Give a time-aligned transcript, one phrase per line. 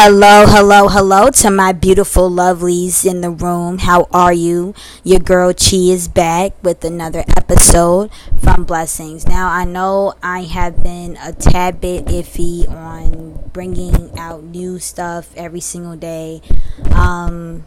[0.00, 3.78] Hello, hello, hello to my beautiful lovelies in the room.
[3.78, 4.72] How are you?
[5.02, 9.26] Your girl Chi is back with another episode from Blessings.
[9.26, 15.34] Now, I know I have been a tad bit iffy on bringing out new stuff
[15.34, 16.42] every single day.
[16.92, 17.64] Um,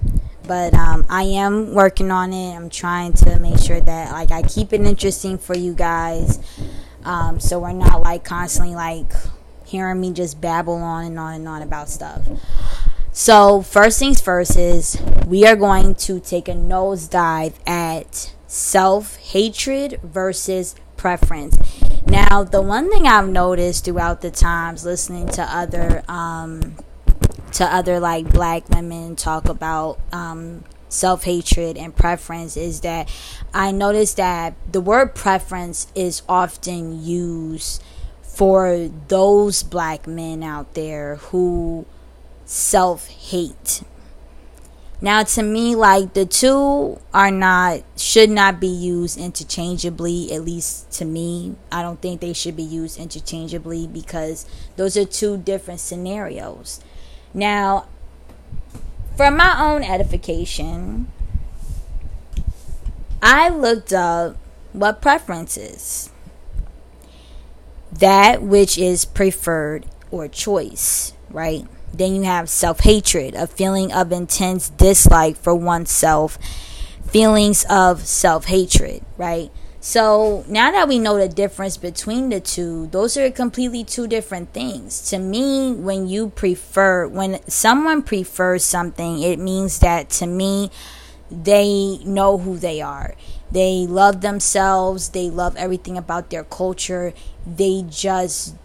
[0.47, 2.55] but um, I am working on it.
[2.55, 6.39] I'm trying to make sure that like I keep it interesting for you guys.
[7.03, 9.11] Um, so we're not like constantly like
[9.71, 12.27] hearing me just babble on and on and on about stuff.
[13.13, 19.99] So, first things first is we are going to take a nosedive at self hatred
[20.03, 21.57] versus preference.
[22.05, 26.75] Now, the one thing I've noticed throughout the times listening to other, um,
[27.53, 33.09] to other like black women talk about um, self hatred and preference is that
[33.53, 37.81] I noticed that the word preference is often used
[38.41, 41.85] for those black men out there who
[42.43, 43.83] self hate.
[44.99, 50.89] Now, to me, like the two are not, should not be used interchangeably, at least
[50.93, 51.55] to me.
[51.71, 56.81] I don't think they should be used interchangeably because those are two different scenarios.
[57.35, 57.89] Now,
[59.17, 61.11] for my own edification,
[63.21, 64.35] I looked up
[64.73, 66.09] what preferences
[67.91, 71.65] that which is preferred or choice, right?
[71.93, 76.37] Then you have self hatred, a feeling of intense dislike for oneself,
[77.05, 79.51] feelings of self hatred, right?
[79.83, 84.53] So now that we know the difference between the two, those are completely two different
[84.53, 85.09] things.
[85.09, 90.69] To me, when you prefer, when someone prefers something, it means that to me,
[91.31, 93.15] they know who they are.
[93.51, 95.09] They love themselves.
[95.09, 97.13] They love everything about their culture.
[97.45, 98.55] They just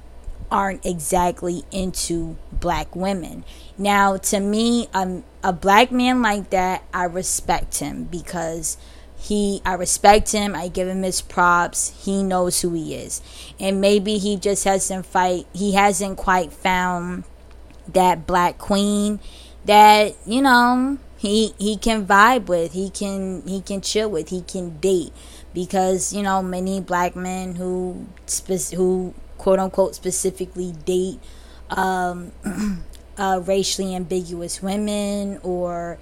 [0.51, 3.45] aren't exactly into black women.
[3.77, 8.77] Now, to me, um, a black man like that, I respect him because
[9.19, 10.55] he I respect him.
[10.55, 12.05] I give him his props.
[12.05, 13.23] He knows who he is.
[13.59, 17.25] And maybe he just hasn't fight he hasn't quite found
[17.89, 19.21] that black queen
[19.65, 24.43] that, you know, he he can vibe with he can he can chill with he
[24.43, 25.13] can date.
[25.53, 31.21] Because you know many black men who spe- who quote unquote specifically date
[31.71, 32.33] um,
[33.19, 35.99] uh, racially ambiguous women or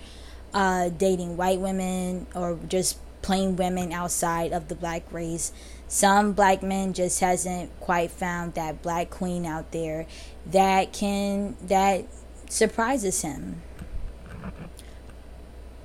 [0.53, 5.53] uh, dating white women or just plain women outside of the black race
[5.89, 10.07] some black men just hasn't quite found that black queen out there
[10.45, 12.05] that can that
[12.51, 13.63] surprises him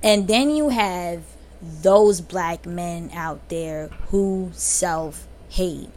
[0.02, 1.24] and then you have
[1.62, 5.90] those black men out there who self hate.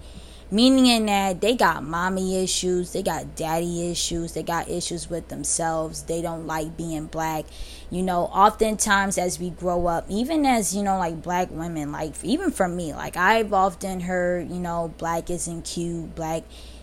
[0.50, 5.28] Meaning in that they got mommy issues, they got daddy issues, they got issues with
[5.28, 7.46] themselves, they don't like being black.
[7.90, 12.22] You know, oftentimes as we grow up, even as, you know, like black women, like
[12.22, 16.42] even for me, like I've often heard, you know, black isn't cute, black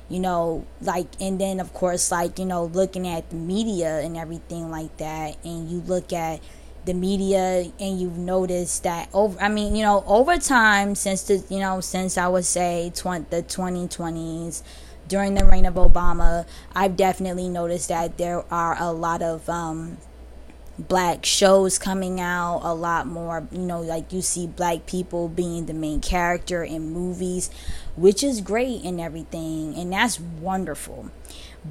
[0.09, 4.17] you know like and then of course like you know looking at the media and
[4.17, 6.39] everything like that and you look at
[6.85, 11.43] the media and you've noticed that over I mean, you know, over time since the
[11.49, 14.63] you know, since I would say 20, the 2020s
[15.07, 19.97] during the reign of Obama, I've definitely noticed that there are a lot of um,
[20.77, 25.65] black shows coming out, a lot more, you know, like you see black people being
[25.65, 27.49] the main character in movies,
[27.97, 31.11] which is great and everything, and that's wonderful.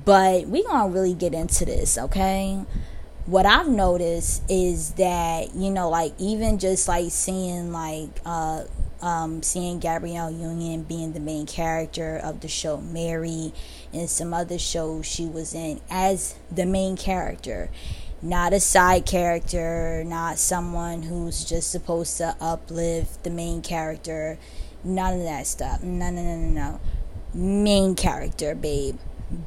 [0.04, 2.64] But we're to really get into this, okay?
[3.28, 8.64] What I've noticed is that you know, like even just like seeing like uh,
[9.02, 13.52] um, seeing Gabrielle Union being the main character of the show Mary,
[13.92, 17.68] and some other shows she was in as the main character,
[18.22, 24.38] not a side character, not someone who's just supposed to uplift the main character.
[24.82, 25.82] None of that stuff.
[25.82, 26.80] No, no, no, no, no.
[27.34, 28.96] Main character, babe.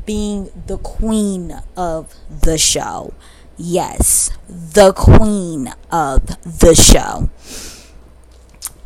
[0.06, 3.16] Being the queen of the show
[3.62, 6.26] yes, the queen of
[6.60, 7.30] the show.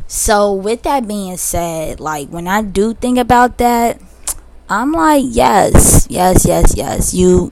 [0.08, 4.00] So, with that being said, like when I do think about that,
[4.70, 7.52] I'm like, yes, yes, yes, yes, you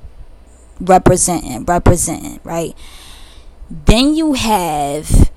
[0.79, 2.75] representing, representing, right?
[3.69, 5.31] Then you have,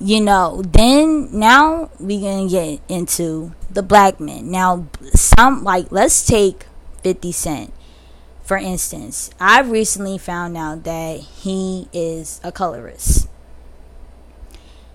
[0.00, 4.50] you know, then now we're gonna get into the black men.
[4.50, 6.66] Now, some like let's take
[7.02, 7.74] 50 Cent
[8.48, 13.28] for instance, I recently found out that he is a colorist.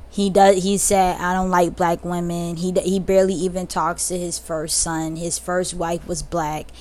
[0.09, 0.63] He does.
[0.63, 4.79] He said, "I don't like black women." He he barely even talks to his first
[4.79, 5.17] son.
[5.17, 6.71] His first wife was black,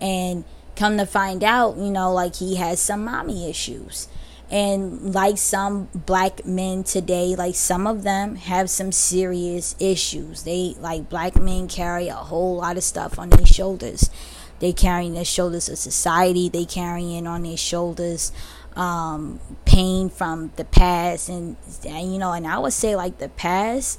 [0.00, 0.42] and
[0.74, 4.08] come to find out, you know, like he has some mommy issues.
[4.50, 10.42] And like some black men today, like some of them have some serious issues.
[10.42, 14.10] They like black men carry a whole lot of stuff on their shoulders.
[14.58, 16.48] They carrying their shoulders of society.
[16.48, 18.32] They carrying on their shoulders
[18.76, 21.56] um, pain from the past, and,
[21.86, 23.98] and you know, and I would say like the past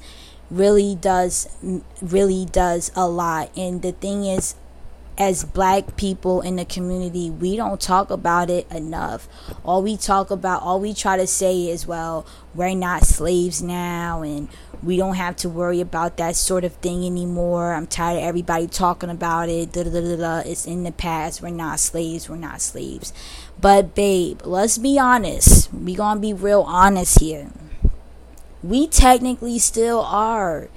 [0.49, 1.49] really does
[2.01, 3.51] really does a lot.
[3.57, 4.55] And the thing is,
[5.17, 9.27] as black people in the community, we don't talk about it enough.
[9.65, 14.21] All we talk about, all we try to say is, well, we're not slaves now
[14.21, 14.47] and
[14.83, 17.73] we don't have to worry about that sort of thing anymore.
[17.73, 19.71] I'm tired of everybody talking about it.
[19.71, 20.37] Da, da, da.
[20.39, 21.41] It's in the past.
[21.41, 22.29] We're not slaves.
[22.29, 23.11] We're not slaves.
[23.59, 25.73] But, babe, let's be honest.
[25.73, 27.49] we going to be real honest here.
[28.61, 30.69] We technically still are.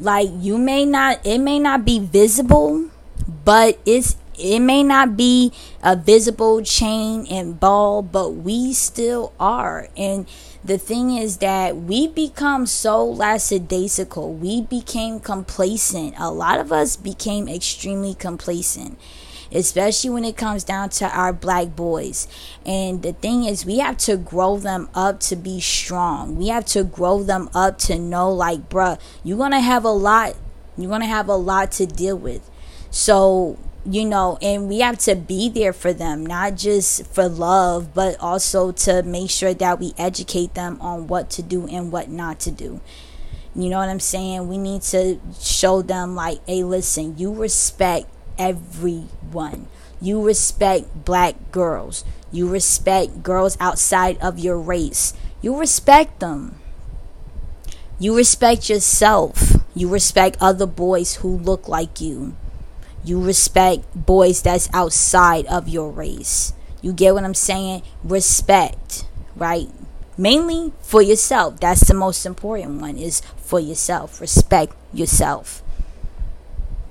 [0.00, 2.90] Like, you may not, it may not be visible
[3.44, 5.52] but it's it may not be
[5.82, 9.88] a visible chain and ball, but we still are.
[9.96, 10.26] And
[10.64, 14.32] the thing is that we become so lackadaisical.
[14.34, 16.14] We became complacent.
[16.18, 18.98] A lot of us became extremely complacent,
[19.52, 22.26] especially when it comes down to our black boys.
[22.66, 26.36] And the thing is, we have to grow them up to be strong.
[26.36, 30.34] We have to grow them up to know, like, bruh, you're gonna have a lot.
[30.76, 32.50] You're gonna have a lot to deal with
[32.94, 37.92] so, you know, and we have to be there for them, not just for love,
[37.92, 42.08] but also to make sure that we educate them on what to do and what
[42.08, 42.80] not to do.
[43.52, 44.46] You know what I'm saying?
[44.46, 48.06] We need to show them, like, hey, listen, you respect
[48.38, 49.66] everyone.
[50.00, 52.04] You respect black girls.
[52.30, 55.14] You respect girls outside of your race.
[55.42, 56.60] You respect them.
[57.98, 59.56] You respect yourself.
[59.74, 62.36] You respect other boys who look like you.
[63.04, 66.54] You respect boys that's outside of your race.
[66.80, 67.82] You get what I'm saying?
[68.02, 69.06] Respect,
[69.36, 69.68] right?
[70.16, 71.60] Mainly for yourself.
[71.60, 74.20] That's the most important one is for yourself.
[74.20, 75.62] Respect yourself.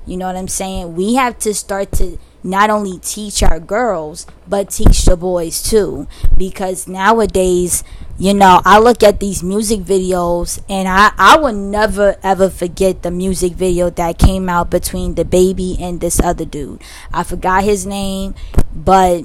[0.06, 0.96] You know what I'm saying?
[0.96, 6.08] We have to start to not only teach our girls, but teach the boys too.
[6.38, 7.84] Because nowadays,
[8.18, 13.02] you know, I look at these music videos and I, I will never ever forget
[13.02, 16.82] the music video that came out between DaBaby and this other dude.
[17.12, 18.36] I forgot his name,
[18.74, 19.24] but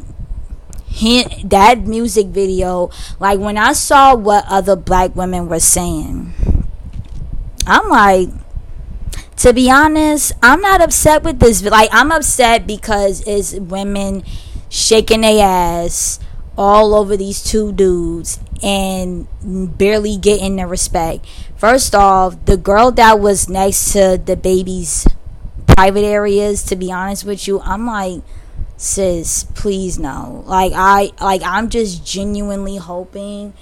[0.86, 2.90] he, that music video,
[3.20, 6.32] like when I saw what other black women were saying,
[7.66, 8.30] I'm like,
[9.36, 11.62] to be honest, I'm not upset with this.
[11.62, 14.24] Like, I'm upset because it's women
[14.70, 16.18] shaking their ass
[16.56, 21.26] all over these two dudes and barely getting the respect.
[21.56, 25.06] First off, the girl that was next to DaBaby's
[25.66, 28.22] private areas, to be honest with you, I'm like,
[28.76, 30.44] sis, please no.
[30.46, 33.52] Like I like I'm just genuinely hoping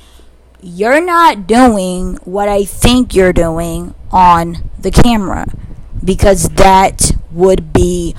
[0.62, 5.46] you're not doing what I think you're doing on the camera
[6.04, 8.14] because that would be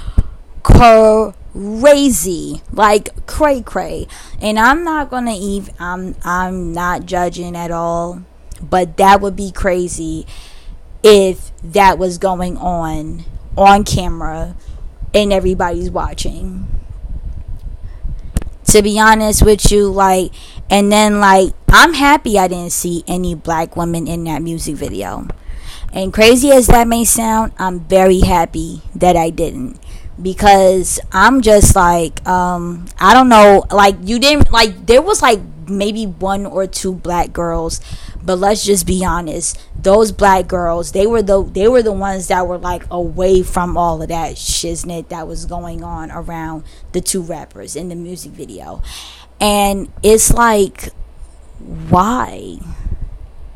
[1.58, 4.08] crazy like cray cray.
[4.42, 8.24] And i'm not gonna even i'm i'm not judging at all
[8.62, 10.26] but that would be crazy
[11.04, 13.24] if that was going on
[13.56, 14.56] on camera
[15.14, 16.68] and everybody's watching.
[18.66, 20.32] To be honest with you like
[20.70, 25.28] and then like i'm happy i didn't see any black women in that music video.
[25.94, 29.80] And crazy as that may sound, I'm very happy that I didn't
[30.22, 35.40] because I'm just like um I don't know like you didn't like there was like
[35.68, 37.82] maybe one or two black girls
[38.24, 42.28] but let's just be honest those black girls they were the they were the ones
[42.28, 47.02] that were like away from all of that shiznit that was going on around the
[47.02, 48.82] two rappers in the music video.
[49.40, 50.90] And it's like
[51.60, 52.58] why?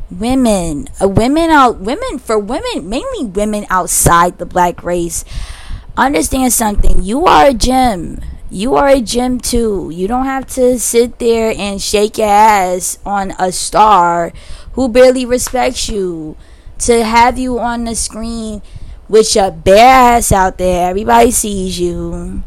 [0.09, 5.23] Women uh, women out women for women mainly women outside the black race
[5.97, 7.03] understand something.
[7.03, 8.21] You are a gem
[8.51, 9.89] you are a gem too.
[9.93, 14.33] You don't have to sit there and shake your ass on a star
[14.73, 16.35] who barely respects you
[16.79, 18.61] to have you on the screen
[19.07, 20.89] with your bare ass out there.
[20.89, 22.43] Everybody sees you.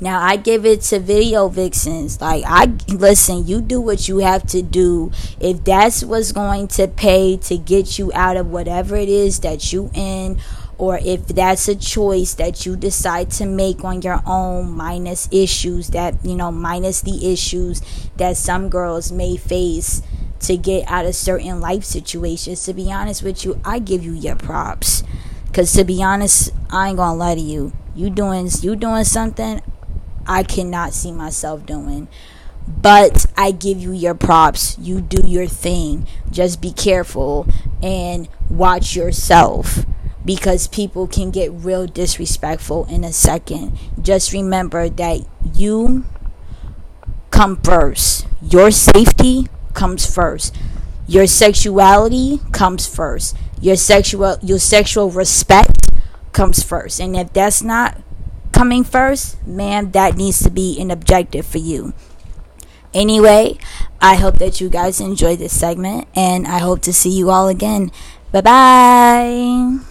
[0.00, 2.20] Now I give it to video vixens.
[2.20, 5.10] Like I listen, you do what you have to do.
[5.40, 9.72] If that's what's going to pay to get you out of whatever it is that
[9.72, 10.38] you in
[10.80, 15.88] or if that's a choice that you decide to make on your own minus issues
[15.88, 17.82] that you know minus the issues
[18.16, 20.02] that some girls may face
[20.40, 24.12] to get out of certain life situations to be honest with you i give you
[24.12, 25.02] your props
[25.46, 29.60] because to be honest i ain't gonna lie to you you doing you doing something
[30.26, 32.06] I cannot see myself doing.
[32.68, 34.78] But I give you your props.
[34.78, 36.06] You do your thing.
[36.30, 37.48] Just be careful
[37.82, 39.84] and watch yourself
[40.24, 43.78] because people can get real disrespectful in a second.
[44.00, 45.20] Just remember that
[45.54, 46.04] you
[47.30, 48.26] come first.
[48.42, 50.54] Your safety comes first.
[51.06, 53.36] Your sexuality comes first.
[53.60, 55.90] Your sexual your sexual respect
[56.32, 57.00] comes first.
[57.00, 58.00] And if that's not
[58.52, 61.94] coming first, man, that needs to be an objective for you.
[62.92, 63.58] Anyway,
[64.00, 67.48] I hope that you guys enjoyed this segment and I hope to see you all
[67.48, 67.92] again.
[68.32, 69.89] Bye bye.